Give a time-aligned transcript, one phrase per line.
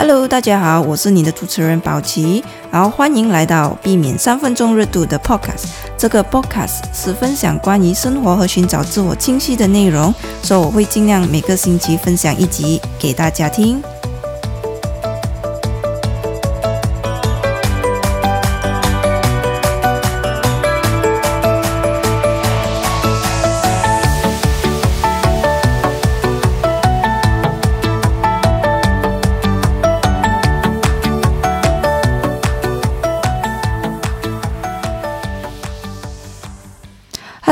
[0.00, 5.64] Hello，大家好，我是你的主持人宝琪，然后欢迎来到避免三分钟热度的 Podcast。
[5.96, 13.82] 这个 Podcast 是分享关于生活和寻找自我清晰的内容，所以我会尽量每个星期分享一集给大家听。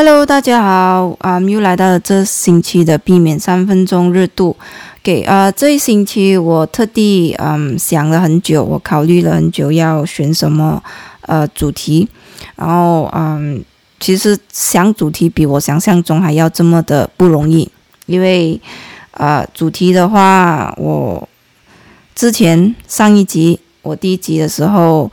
[0.08, 4.56] Hello，大家好，啊，又来到了这星期的避免三分钟热度。
[5.02, 10.80] 给啊，这一星期我特地嗯想了很久，我考虑了很久要选什么
[11.22, 12.06] 呃主题，
[12.54, 13.64] 然后嗯，
[13.98, 17.68] 其实想主题比我想象中还要这么的不容易，
[18.06, 18.60] 因为
[19.10, 21.28] 啊主题的话，我
[22.14, 25.10] 之前上一集我第一集的时候。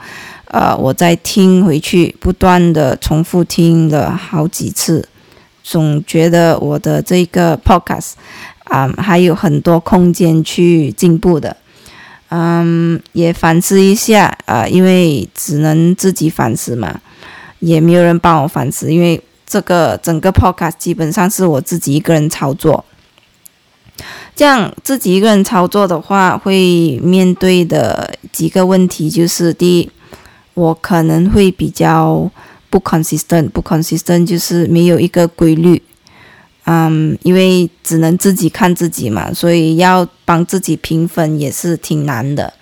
[0.53, 5.03] 呃，我在听回去，不断的重复听了好几次，
[5.63, 8.11] 总觉得我的这个 podcast
[8.65, 11.57] 啊还有很多空间去进步的。
[12.29, 17.01] 嗯，也反思一下啊，因为只能自己反思嘛，
[17.57, 22.85] 也没有人帮我反思，因为这个整个 podcast 基本上是我自己一个人操作。
[24.35, 29.89] 这样自己一个人操作的话，会面对的几个问题就是第一。
[30.53, 32.29] 我可能会比较
[32.69, 35.81] 不 consistent，不 consistent 就是没有一个规律，
[36.65, 42.53] 嗯，因为只能自己看自己嘛，所以要帮自己评分也是挺难的。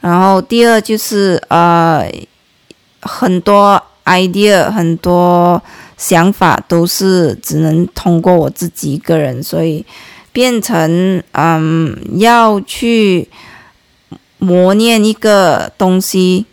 [0.00, 2.10] 然后第二就是呃，
[3.00, 5.62] 很多 idea，很多
[5.96, 9.86] 想法都是只能通过我自己一个人，所以
[10.32, 13.28] 变成嗯要去
[14.38, 16.44] 磨练一个东西。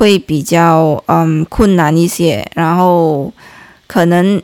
[0.00, 3.30] 会比较嗯困难一些，然后
[3.86, 4.40] 可能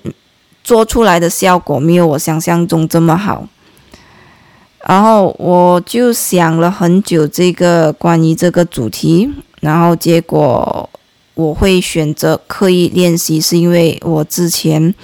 [0.63, 3.49] 做出来的效果没有我想象中这么好。
[4.87, 9.31] 然后我就想了很久这个关于这个主题，
[9.63, 10.91] 然后结果
[11.33, 14.95] 我会选择刻意练习，是因为我之前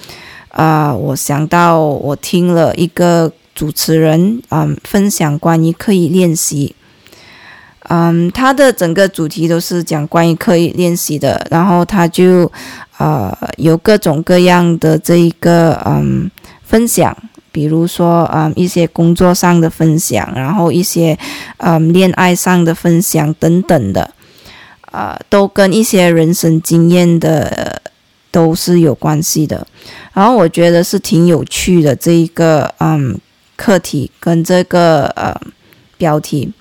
[0.49, 6.75] 啊，我想到我听了一个主持人嗯分享关于刻意练习。
[7.89, 12.49] 嗯，他的整个主题都是讲关于刻意练习的，然后他就
[12.97, 16.31] 呃有各种各样的这一个嗯
[16.63, 17.15] 分享，
[17.51, 21.17] 比如说嗯一些工作上的分享，然后一些
[21.57, 24.09] 嗯恋爱上的分享等等的，
[24.91, 27.81] 呃都跟一些人生经验的
[28.31, 29.67] 都是有关系的，
[30.13, 33.19] 然后我觉得是挺有趣的这一个嗯
[33.57, 35.35] 课题跟这个呃
[35.97, 36.53] 标题。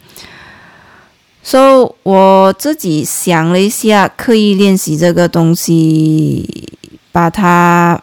[1.44, 6.72] 所以我自己想了一下，刻意练习这个东西，
[7.10, 8.00] 把它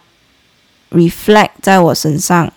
[0.91, 2.51] reflect 在我身上，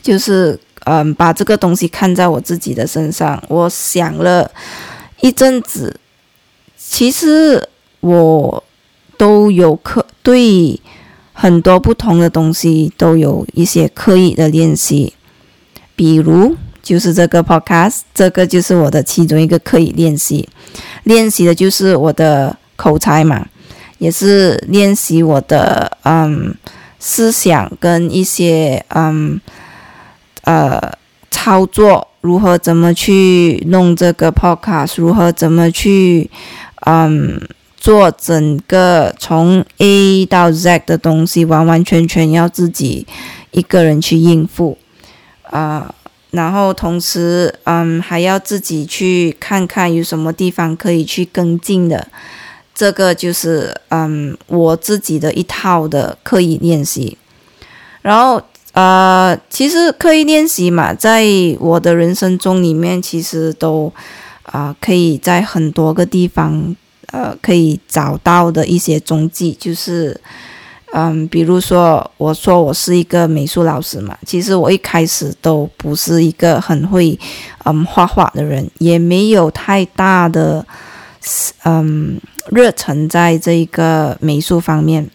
[0.00, 3.42] 就是嗯，把这个东西看在我自己的身上。
[3.48, 4.48] 我想了
[5.20, 5.98] 一阵子，
[6.76, 7.68] 其实
[7.98, 8.62] 我
[9.16, 10.80] 都有刻对
[11.32, 15.14] 很多不同的东西都有一些刻意的练习，
[15.96, 16.56] 比如。
[16.84, 20.46] 就是这个 podcast，这个就是我的其中一个可以练习，
[21.04, 23.46] 练习的就是我的口才嘛，
[23.96, 26.54] 也是练习我的嗯
[26.98, 29.40] 思想跟一些嗯
[30.42, 30.92] 呃
[31.30, 36.30] 操作，如何怎么去弄这个 podcast，如何怎么去
[36.86, 37.40] 嗯
[37.78, 43.06] 做整个从 A 到 Z 的东西，完完全全要自己
[43.52, 44.76] 一个人去应付
[45.44, 45.94] 啊。
[46.34, 52.08] 然后同时，嗯，还要自己去看看有什么地方可以去跟进的，
[52.74, 57.16] 这个就是嗯我自己的一套的刻意练习。
[58.02, 61.24] 然后呃，其实刻意练习嘛，在
[61.60, 63.92] 我的人生中里面，其实都
[64.42, 66.74] 啊可以在很多个地方
[67.12, 70.20] 呃可以找到的一些踪迹，就是。
[70.96, 77.18] 嗯，比如说，我说我是一个美术老师嘛，其实我一开始都不是一个很会
[77.64, 80.64] 嗯画画的人，也没有太大的
[81.64, 82.16] 嗯
[82.52, 85.10] 热忱在这一个美术方面。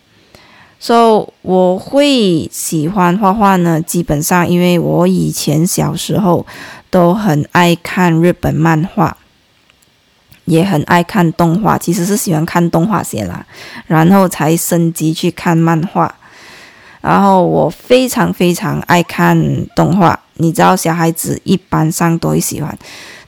[0.82, 6.46] 所以我会喜欢画画呢，基本上因为我以前小时候
[6.90, 9.16] 都很爱看日本漫画。
[10.50, 13.46] 也很爱看动画，其实是喜欢看动画先啦，
[13.86, 16.14] 然后才升级去看漫画。
[17.02, 19.40] 然后我非常非常爱看
[19.76, 22.78] 动画，你知道小孩子一般上都会喜欢，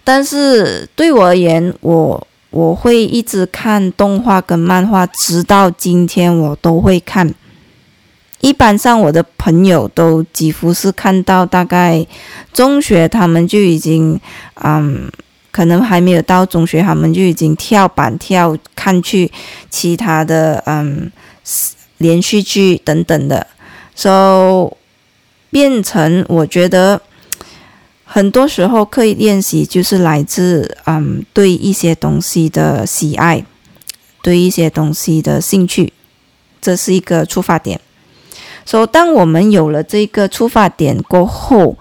[0.03, 7.33] 但是对我而言，我我会一直看动画跟漫画，直到今天我都会看。
[8.41, 12.03] 一般上，我的朋友都几乎是看到大概
[12.51, 14.19] 中学，他们就已经，
[14.63, 15.07] 嗯，
[15.51, 19.29] 可能还没有到中学，他们就已经跳板跳看去
[19.69, 21.11] 其他的，嗯，
[21.97, 23.45] 连续剧等等的
[23.93, 24.71] ，so
[25.49, 27.01] 变成我觉得
[28.05, 33.43] 很多时候刻意练习就是来自，嗯，对一些东西的喜爱，
[34.21, 35.91] 对一些东西的兴趣，
[36.61, 37.79] 这是一个出发点。
[38.63, 41.77] 所以，当我们有了这个出发点过后，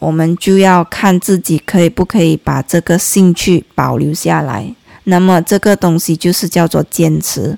[0.00, 4.74] 我们就要看自己可以不可以把这个兴趣保留下来。
[5.04, 7.56] 那么，这个东西就是叫做坚持，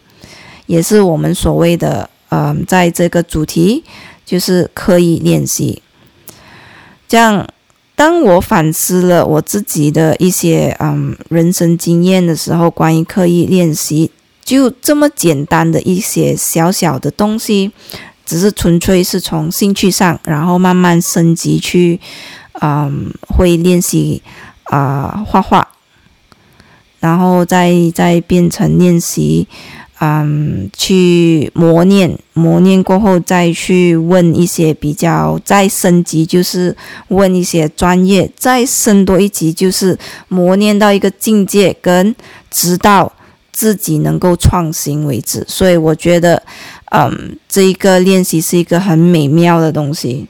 [0.67, 3.83] 也是我们所谓的呃，在这个主题
[4.25, 5.83] 就是刻意练习。
[7.09, 7.47] 这样，
[7.95, 14.11] 当我反思了我自己的一些嗯人生经验的时候，关于刻意练习，
[14.45, 17.71] 就这么简单的一些小小的东西。
[18.33, 22.01] 只是纯粹是从兴趣上，然后慢慢升级去，
[22.63, 24.23] 嗯，会练习
[24.65, 25.69] 啊画画，
[26.99, 29.47] 然后再再变成练习，
[30.01, 36.75] 嗯，去磨练，磨练过后再去问一些比较再升级，就是
[37.09, 39.99] 问一些专业，再升多一级，就是
[40.29, 42.17] 磨练到一个境界，跟
[42.51, 43.13] 直到
[43.53, 45.45] 自己能够创新为止。
[45.47, 46.43] 所以我觉得。
[46.95, 50.27] 嗯，这一个练习是一个很美妙的东西。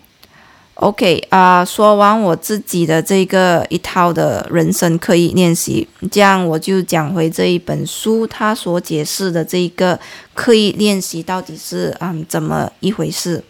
[0.74, 9.98] OK 啊，说完我自己的这个一套的人生刻意练习，这样我就讲回这一本书，它所解释的这一个
[10.34, 13.42] 刻意练习到底是嗯怎么一回事。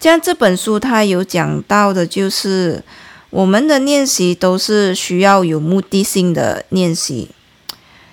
[0.00, 2.82] 像这本书它有讲到的，就是
[3.30, 7.28] 我们的练习都是需要有目的性的练习。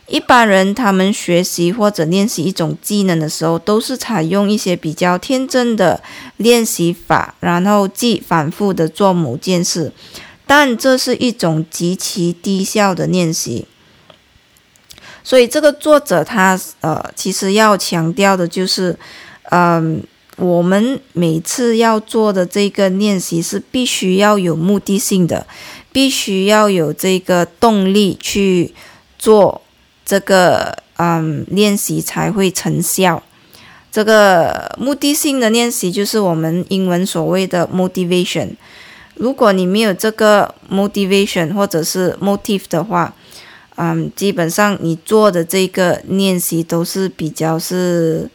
[0.08, 6.04] 一般人他们学习或者练习一种技能的时候，都是采用一些比较天真的
[6.38, 9.92] 练习法，然后即反复的做某件事，
[10.46, 13.66] 但这是一种极其低效的练习。
[15.24, 18.96] 所以这个作者他呃，其实要强调的就是，
[19.50, 20.04] 嗯，
[20.38, 25.48] 我们每次要做的这个练习是必须要有目的性的，
[25.92, 28.72] 必须要有这个动力去
[29.18, 29.64] 做。
[30.06, 33.22] 这个嗯，练习才会成效。
[33.92, 38.50] 这个目的性的练习就是我们英文所谓的 motivation。
[39.16, 43.14] 如果你没有这个 motivation 或者是 motive 的话，
[43.78, 48.30] 嗯，基本上你做的这个练习都是比较是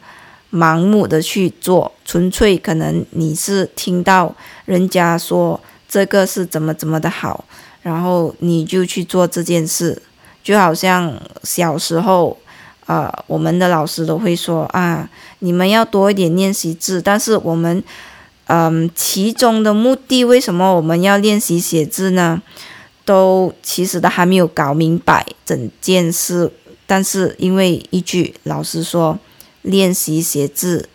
[0.51, 4.35] 盲目的去做，纯粹可能你是听到
[4.65, 7.45] 人家说这个是怎么怎么的好，
[7.83, 10.01] 然后你就去做这件事。
[10.43, 12.37] 就好像小时候，
[12.85, 15.09] 呃，我们的老师都会说啊，
[15.39, 17.01] 你们要多一点练习字。
[17.01, 17.83] 但是我们，
[18.47, 22.41] 嗯，其中的目的，为什么我们要练习写字呢？
[23.03, 26.51] 都其实都还没有搞明白整件事。
[26.85, 29.17] 但是因为一句老师说
[29.61, 30.89] 练习写字，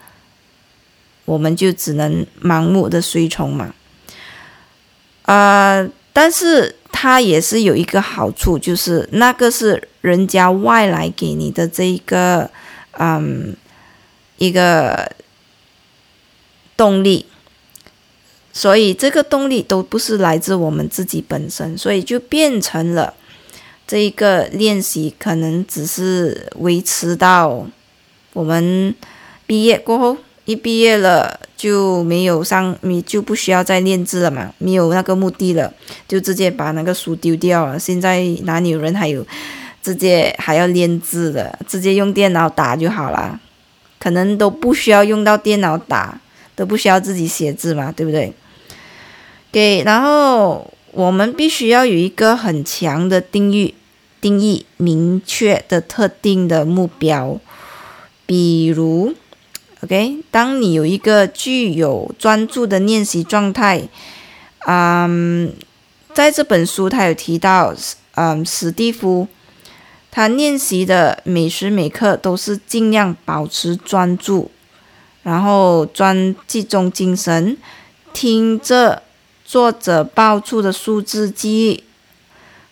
[1.25, 3.75] 我们就只能盲目的随从嘛。
[5.23, 6.75] 啊，但是。
[6.99, 12.50] 它也是有一个好处，就是那个是人家外来给你的这一个，
[12.93, 13.55] 嗯，
[14.38, 15.12] 一个
[16.75, 17.26] 动力，
[18.50, 23.12] 所以这个动力都不是来自我们自己本身，所以就变成了
[23.87, 27.67] 这一个练习可能只是维持到
[28.33, 28.95] 我们
[29.47, 30.17] 毕业过后。
[30.47, 35.75] 一毕业了就没有上，你就不需要再练字了嘛，没有那个目的了，
[36.07, 37.76] 就直接把那个书丢掉了。
[37.76, 39.26] 现在哪里有人还有
[39.83, 41.59] 直接还要练字的？
[41.67, 43.41] 直接用电脑打就好了，
[43.99, 46.21] 可能都不需要用到电脑打，
[46.55, 48.33] 都不需要自己写字嘛，对不对？
[49.50, 53.75] 给，然后我们必须要有一个很强的定义，
[54.21, 57.41] 定义明确的特定的目标，
[58.25, 59.12] 比如。
[59.87, 63.88] OK，当你有一个具有专注的练习状态，
[64.66, 65.52] 嗯，
[66.12, 67.73] 在这本书他有提到，
[68.16, 69.28] 嗯，史蒂夫
[70.11, 74.50] 他练习的每时每刻都是尽量保持专注，
[75.23, 77.57] 然后专集中精神，
[78.12, 79.05] 听着
[79.45, 81.85] 作者报出的数字记忆，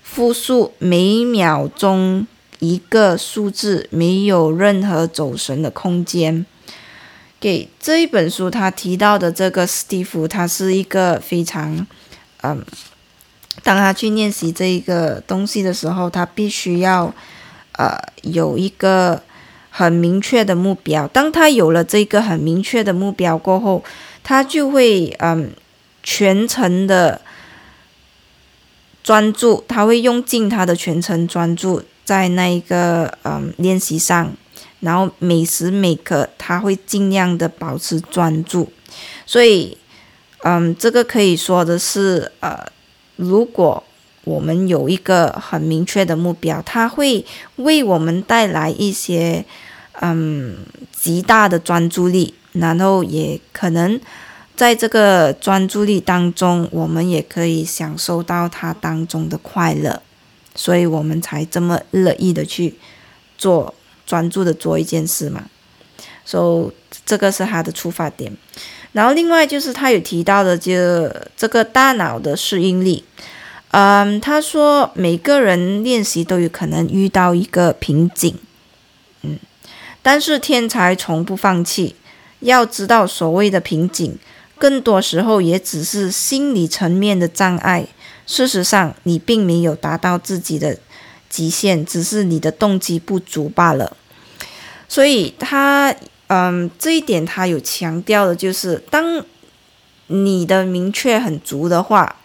[0.03, 2.27] 复述每秒钟
[2.59, 6.45] 一个数字，没有任何走神的空间。
[7.45, 11.87] 给这一本书，他提到的这个史蒂夫，他是一个非常，
[12.41, 12.65] 嗯，
[13.63, 17.13] 当他去练习这一个东西的时候，他必须要
[17.73, 19.23] 呃有一个
[19.69, 21.07] 很明确的目标。
[21.09, 23.85] 当他有了这个很明确的目标过后，
[24.23, 25.53] 他就会嗯
[26.03, 27.21] 全程的
[29.03, 34.33] 专注，他会用尽他的全程专注在那一个嗯练习上，
[34.85, 38.71] 然后每时每刻他会尽量的保持专注。
[39.27, 39.77] 所以
[40.43, 42.73] 嗯，这个可以说的是呃。
[43.17, 43.81] 如果
[44.25, 47.25] 我们有一个很明确的目标，它会
[47.55, 49.45] 为我们带来一些
[50.01, 50.57] 嗯
[50.91, 54.01] 极大的专注力，然后也可能
[54.57, 60.03] 在这个专注力当中，我们也可以享受到它当中的快乐，
[60.57, 62.75] 所以我们才这么乐意的去
[63.39, 63.73] 做
[64.07, 65.45] 专注的做一件事嘛。
[66.25, 68.33] 所以这个是他的出发点。
[68.93, 70.73] 然后另外就是他有提到的，就
[71.37, 73.05] 这个大脑的适应力。
[73.73, 78.39] 嗯，他说每个人练习都有可能遇到一个瓶颈，
[79.23, 79.37] 嗯，
[80.01, 81.97] 但是天才从不放弃。
[82.41, 84.17] 要知道，所谓的瓶颈，
[84.59, 87.87] 更多时候也只是心理层面的障碍。
[88.27, 90.79] 事实上，你并没有达到自己的
[91.35, 93.97] 极限，只是你的动机不足罢了。
[94.89, 95.95] 所以他。
[96.29, 99.23] 嗯，这一点他有强调的，就是当
[100.07, 102.17] 你的明确很足的话，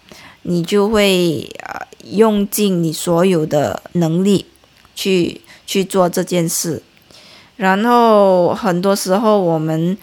[0.42, 4.46] 你就会呃用尽你所有的能力
[4.96, 6.82] 去去做这件事。
[7.56, 9.96] 然后很多时候我们，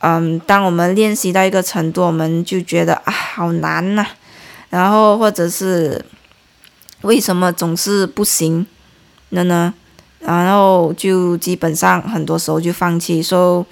[0.00, 4.06] 嗯，当我们练习到一个程度，我们就觉得啊好难呐，
[4.68, 6.04] 然后或者是
[7.02, 8.66] 为什么总是不行
[9.30, 9.72] 了呢？
[10.20, 13.22] 然后就基本上很多时候就放弃。
[13.22, 13.64] 说，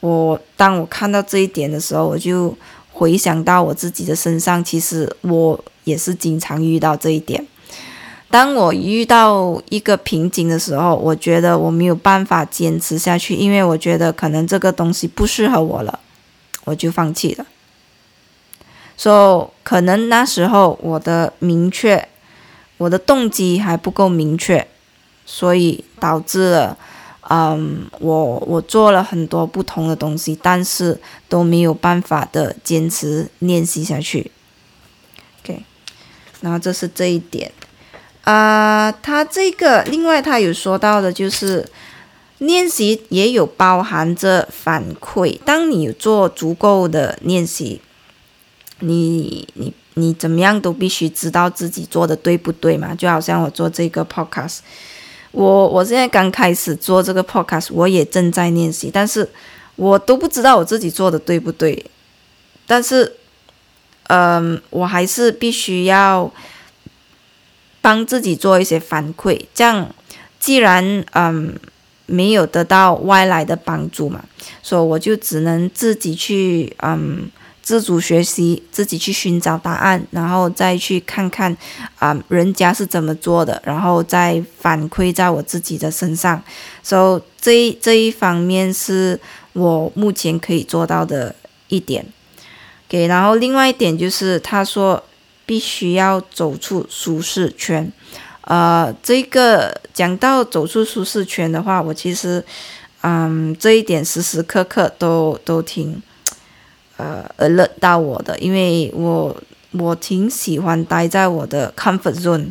[0.00, 2.56] 我当我看到这一点的时候，我就
[2.92, 7.46] 回想到我自己的身上，其实我也是经常遇到这一点。
[8.30, 15.98] 当我遇到一个瓶颈的时候，我觉得我没有办法坚持下去，因为我觉得可能这个东西不适合我了，
[16.64, 17.44] 我就放弃了。
[18.96, 22.08] 说可能那时候我的明确，
[22.80, 24.66] 我的动机还不够明确。
[25.26, 26.76] 所以导致了，
[27.28, 34.32] 嗯，我我做了很多不同的东西，但是都没有办法的坚持练习下去。
[35.40, 35.62] OK，
[36.40, 37.52] 然后这是这一点。
[38.24, 41.70] 啊，他这个另外他有说到的就是
[42.38, 45.38] 练习也有包含着反馈。
[45.44, 47.80] 当你做足够的练习，
[48.80, 52.94] 你你你怎么样都必须知道自己做的对不对嘛？
[52.94, 54.58] 就好像我做这个 Podcast。
[55.32, 59.28] 我我现在刚开始做这个 podcast，我也正在练习，但是
[59.76, 61.86] 我都不知道我自己做的对不对。
[62.66, 63.16] 但是，
[64.08, 66.32] 嗯，我还是必须要
[67.80, 69.40] 帮自己做一些反馈。
[69.54, 69.94] 这样，
[70.40, 71.56] 既然嗯
[72.06, 74.24] 没有得到外来的帮助嘛，
[74.62, 77.30] 所以我就只能自己去嗯。
[77.70, 81.56] 自主学习，自己去寻找答案，然后再去看看
[82.00, 86.42] 啊，人家是怎么做的，然后再反馈在我自己的身上。
[86.82, 89.20] 所以这这一方面是
[89.52, 91.32] 我目前可以做到的
[91.68, 92.04] 一点。
[92.88, 95.00] 给，然后另外一点就是他说
[95.46, 97.92] 必须要走出舒适圈。
[98.40, 102.44] 呃，这个讲到走出舒适圈的话，我其实
[103.02, 106.02] 嗯这一点时时刻刻都都挺。
[107.00, 109.34] 呃，而乐到我的，因为我
[109.70, 112.48] 我挺喜欢待在我的 comfort zone，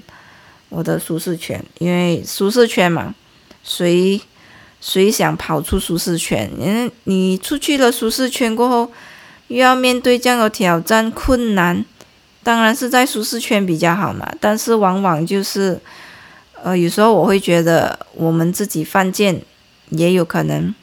[0.70, 3.14] 我的舒适圈，因为舒适圈嘛，
[3.64, 4.20] 谁
[4.82, 6.50] 谁想跑出舒适圈？
[6.60, 8.92] 嗯，你出去了舒适圈过后，
[9.50, 11.86] 又要面对这样的挑战困难，
[12.42, 14.28] 当然是在舒适圈比较好嘛。
[14.40, 15.80] 但是往往就是，
[16.64, 19.40] 呃，有时候我会觉得我们自己犯贱，
[19.90, 20.74] 也有可能。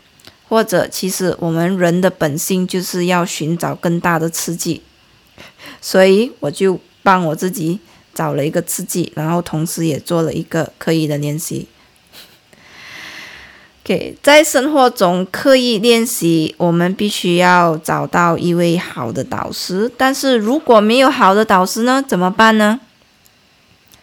[0.48, 4.82] 或者，其实我们人的本性就是要寻找更大的刺激，
[5.80, 7.80] 所以我就帮我自己
[8.14, 11.66] 找了一个刺激，然后同时也做了一个刻意的练习。
[13.82, 19.88] 给在生活中刻意练习，我们必须要找到一位好的导师。
[19.96, 22.02] 但是如果没有好的导师呢？
[22.02, 22.80] 怎么办呢？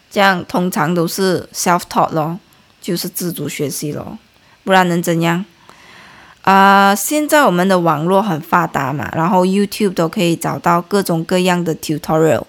[0.10, 2.40] 这样通常都是 self-taught 咯，
[2.82, 4.18] 就是自主学习咯，
[4.64, 5.44] 不然能怎样？
[6.44, 12.44] 啊，现在我们的网络很发达嘛，然后 YouTube 都可以找到各种各样的 tutorial，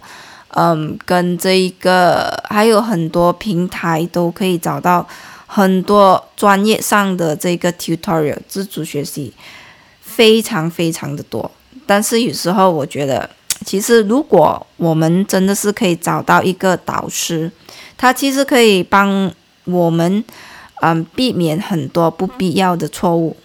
[0.49, 5.07] 嗯，跟这一个还有很多平台都可以找到
[5.47, 9.33] 很多专业上的这个 tutorial 自主学习，
[10.01, 11.49] 非常非常的多。
[11.87, 13.31] 但是有时候我觉得
[13.65, 17.49] 其实如果我们真的是可以找到一个导师，
[17.97, 19.31] 他其实可以帮
[19.67, 20.25] 我们，
[20.81, 23.37] 嗯，避免很多不必要的错误。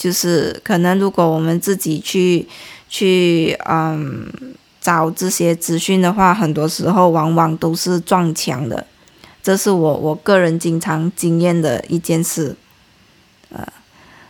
[0.00, 2.48] 就是可能如果我们自己去
[2.88, 4.32] 去嗯
[4.80, 8.86] 找这些资讯的话，很多时候往往都是撞墙的。
[9.42, 12.56] 这是我我个人经常经验的一件事，
[13.50, 13.62] 呃，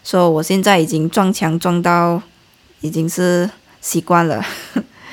[0.02, 2.20] 所以我现在已经撞墙撞到
[2.80, 3.48] 已经是
[3.80, 4.44] 习惯了。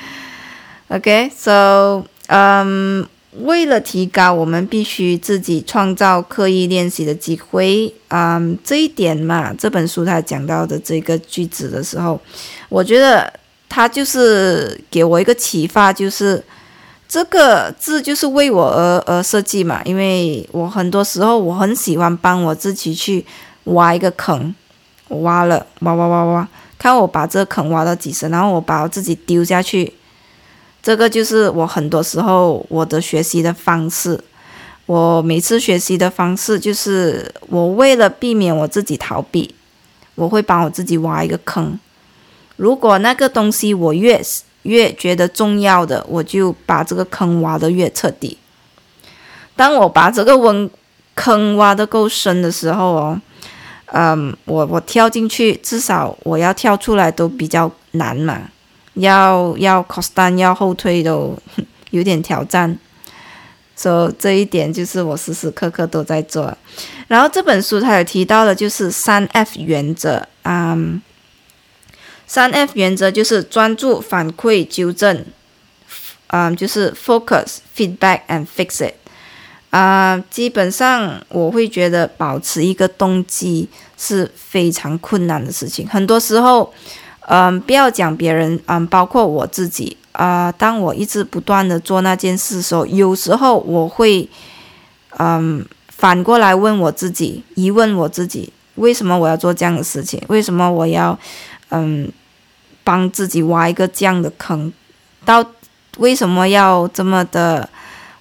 [0.88, 7.92] OK，so，嗯，为了提高，我们必须自己创造刻意练习的机会。
[8.08, 12.18] 嗯，这一点嘛，这本书他讲到的这个句子的时候，
[12.70, 13.30] 我觉得
[13.68, 16.42] 他就是给我一个启发，就是
[17.06, 19.82] 这个字就是为我而而设计嘛。
[19.84, 23.24] 因为我很多时候我很喜欢帮我自己去
[23.64, 24.54] 挖一个坑，
[25.08, 29.92] 我挖了，挖挖挖挖，看我把这个坑挖到几深，然后我把我自己丢下去。
[30.88, 34.18] 这个就是我很多时候我的学习的方式。
[34.86, 39.54] 我每次学习的方式就是，我为了避免我自己逃避，
[40.14, 41.78] 我会帮我自己挖一个坑。
[42.56, 44.18] 如果那个东西我越
[44.62, 48.38] 越觉得重要的，我就把这个坑挖得越彻底。
[49.54, 50.70] 当我把这个温
[51.14, 53.20] 坑挖得够深的时候哦，
[53.92, 58.40] 嗯，我我跳进去，至少我要跳出来都比较难嘛。
[58.98, 61.36] 要要 cost down 要后退都
[61.90, 62.76] 有点挑战，
[63.74, 66.56] 所以这一点就是我时时刻刻都在做。
[67.06, 70.76] 然后这本书它有提到的，就是三 F 原则啊，
[72.26, 75.24] 三 F 原则就是专注、反馈、纠正，
[76.26, 78.94] 嗯，就是 focus、feedback and fix it。
[79.70, 86.72] 啊，基本上我会觉得保持一个动机是非常困难的事情，很多时候。
[87.30, 90.50] 嗯，不要讲别人，嗯，包括我自己啊。
[90.50, 94.26] 当我一直不断的做那件事的时候，有时候我会，
[95.18, 100.22] 嗯，反过来问我自己，疑问我自己，为什么我要做这样的事情？
[100.28, 101.18] 为什么我要，
[101.68, 102.10] 嗯，
[102.82, 104.72] 帮自己挖一个这样的坑？
[105.26, 105.44] 到
[105.98, 107.68] 为什么要这么的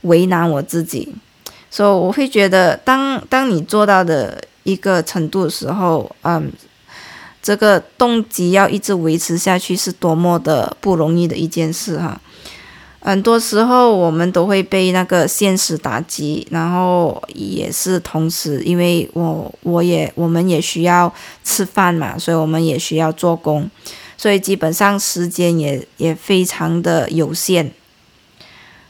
[0.02, 1.16] 为难我自己？
[1.72, 6.52] 所以我会觉得，当当你做到的一个程度的时候，嗯。
[7.48, 12.20] 这个动机要一直维持下去是多么的不容易的一件事哈！
[13.00, 21.10] 很多时候我们都会被那个现实打击，然后也是同时，因为我我也我们也需要
[21.46, 23.72] 吃饭嘛，所以我们也需要做工，
[24.18, 27.72] 所以基本上时间也也非常的有限。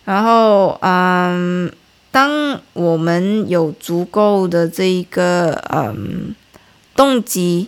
[0.03, 1.71] 然后嗯，
[2.09, 6.33] 当我们有足够的这一个嗯
[6.95, 7.67] 动机。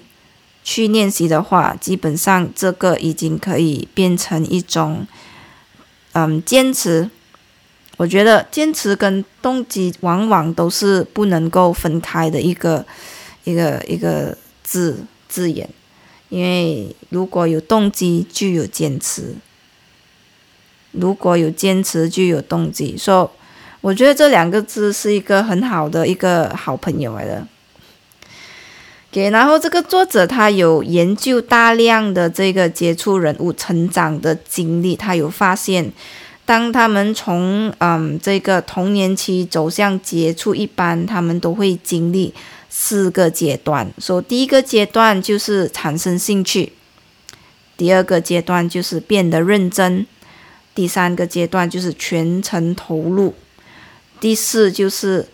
[0.63, 5.08] 去练习的话，基本上这个已经可以变成一种，
[6.13, 7.10] 嗯，坚持。
[7.98, 12.86] 我觉得坚持跟动机往往都是不能够分开的一个
[13.43, 15.69] 一个一个字字眼，
[16.30, 19.36] 因为如果有动机就有坚持，
[20.91, 22.95] 如果有坚持就有动机。
[22.98, 23.30] 说，
[23.82, 27.45] 我觉得这两个字是一个很好的一个好朋友来的。
[29.12, 35.91] 给，然后这个作者他有研究大量的这个接触人物成长的经历，他有发现，
[36.45, 42.34] 当他们从嗯这个童年期走向接触一般，他们都会经历
[42.69, 43.91] 四个阶段。
[43.98, 46.74] 说第一个阶段就是产生兴趣，
[47.76, 50.06] 第二个阶段就是变得认真，
[50.76, 53.34] 第三个阶段就是全程投入，
[54.19, 55.28] 第四就是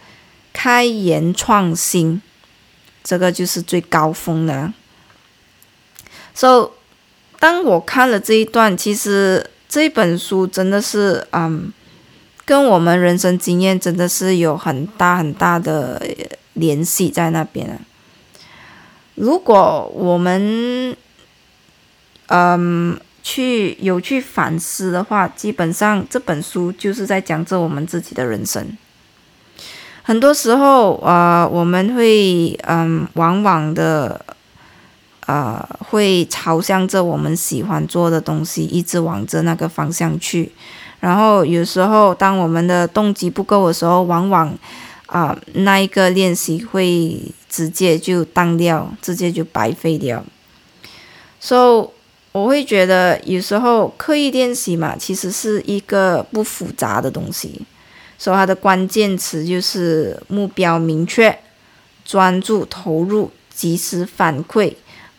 [0.53, 2.21] 开研创新。
[3.05, 4.73] 这个就是最高峰的。
[6.33, 11.71] 所以，当我看了这一段，其实这本书真的是，嗯，
[12.43, 16.01] 跟我们人生经验真的是有很大很大的
[16.53, 17.79] 联系在那边。
[19.13, 20.97] 如果我们，
[22.27, 28.77] 嗯，去有去反思的话，基本上这本书就是在讲着我们自己的人生。
[30.07, 34.23] 很多时候，呃，我们会，嗯，往往的，
[35.25, 40.51] 呃，会朝向着我们喜欢做的东西，一直往着那个方向去。
[40.99, 44.55] 然后有时候，当我们的动机不够的时候，往往，
[45.07, 50.23] 啊，那一个练习会直接就当掉，直接就白费掉。
[51.39, 51.89] 所以，
[52.31, 57.63] 我会觉得有时候刻意练习嘛，其实是一个不复杂的东西。
[58.17, 61.37] 所以它的关键词就是目标明确、
[62.03, 64.73] 专注投入、及时反馈、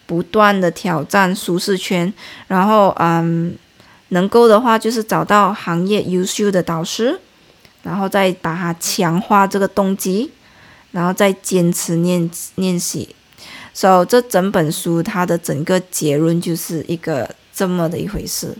[0.06, 2.12] 不断的挑战舒适圈，
[2.46, 3.56] 然后嗯，
[4.08, 7.20] 能够的话，就是找到行业优秀的导师，
[7.82, 10.30] 然后再把它强化这个动机，
[10.92, 13.14] 然后再坚持练练习。
[13.74, 18.56] 所以这整本书它的整个结论就是一个这么的一回事。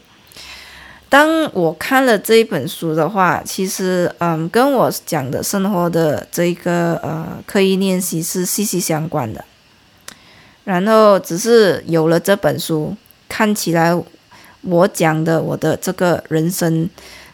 [1.08, 9.44] 当我看了这一本书的话，其实嗯，跟我讲的生活的这个呃刻意练习是息息相关的。
[10.64, 12.96] 然后只是有了这本书，
[13.28, 14.00] 看起来。
[14.62, 16.90] 我讲的我的这个人生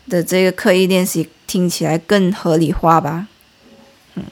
[0.07, 3.27] 的这个刻意练习听起来更合理化吧，
[4.17, 4.25] 嗯，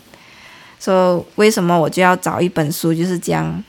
[0.79, 3.64] 说为什么我就要找一本书就是这样，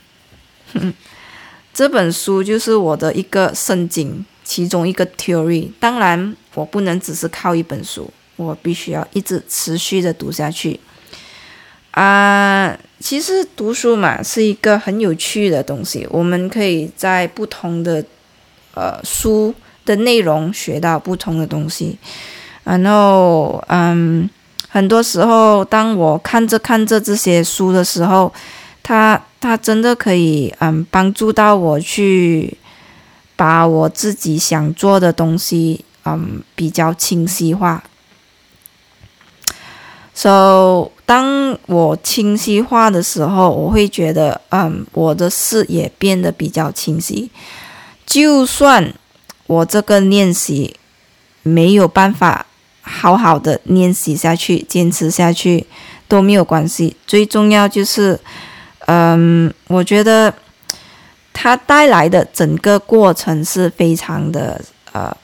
[1.73, 5.69] 这本书就是我的一个圣经，其中一个 theory。
[5.79, 10.79] 当然，我不能只是靠一本书，我必须要一直持续的读下去。
[11.91, 18.03] 啊，其实读书嘛是一个很有趣的东西，我们可以在不同的。
[18.73, 21.97] 呃，书的内容学到不同的东西，
[22.63, 24.29] 然后，嗯，
[24.69, 28.33] 很多时候，当我看着看着这些书的时候，
[28.81, 32.57] 它它真的可以，嗯，帮助到我去
[33.41, 37.83] 把我自己想做的东西，嗯，比较清晰化。
[40.13, 47.31] So，当我清晰化的时候，我会觉得，嗯，我的视野变得比较清晰。
[48.05, 48.93] 就算
[49.47, 50.75] 我这个练习
[51.41, 52.45] 没有办法
[52.81, 55.65] 好好的练习下去、坚持下去
[56.07, 56.95] 都没有关系。
[57.07, 58.19] 最重要就是，
[58.85, 60.31] 嗯，我觉得
[61.33, 65.15] 它带来的整个过程是非常的呃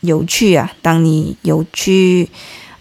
[0.00, 0.72] 有趣啊。
[0.82, 2.28] 当你有去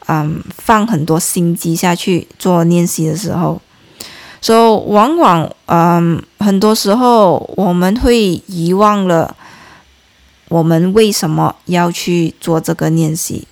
[0.07, 3.61] 嗯放很多心机下去做练习的时候，
[4.41, 9.35] 所以往往嗯很多时候我们会遗忘了。
[10.47, 13.47] 我们为什么要去做这个练习？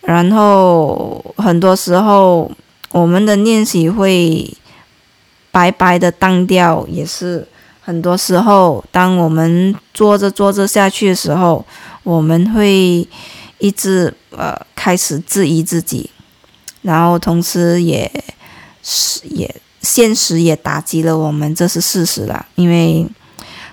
[0.00, 2.50] 然后很多时候，
[2.92, 4.56] 我们的练习会
[5.56, 7.48] 白白的当掉，也是
[7.80, 11.64] 很多时候，当我们做着做着下去的时候，
[12.02, 13.08] 我们会
[13.56, 16.10] 一直呃开始质疑自己，
[16.82, 18.12] 然后同时也
[18.82, 23.08] 是也现实也打击了我们，这是事实啦，因为。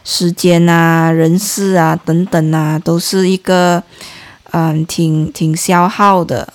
[0.05, 3.81] 时间啊，人事啊，等等啊，都是一个，
[4.51, 6.51] 嗯，挺挺消耗的，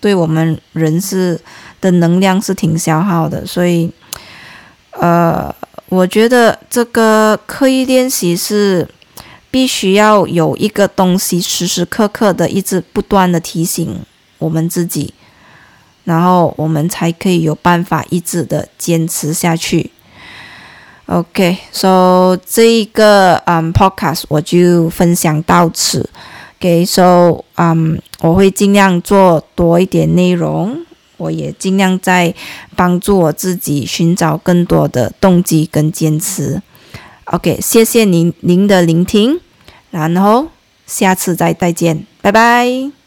[0.00, 1.38] 对我们人是
[1.82, 3.90] 的能量是挺消耗的，所以，
[5.00, 5.54] 呃，
[5.88, 8.88] 我觉得这个刻意练习是
[9.50, 14.00] 必须要有一个东西时时刻刻的一直不断的提醒
[14.38, 15.14] 我们自己，
[16.04, 19.90] 然后我们才可以有办法一直的坚持下去。
[21.06, 26.08] OK，so 这一个嗯 podcast 我就分享到此。
[26.58, 30.78] OK，so 嗯，我会尽量做多一点内容，
[31.24, 32.34] 我也尽量在
[32.76, 36.60] 帮助我自己寻找更多的动机跟坚持。
[37.24, 39.40] OK，谢谢您您的聆听，
[39.90, 40.48] 然后
[40.86, 43.03] 下次再再见，拜拜。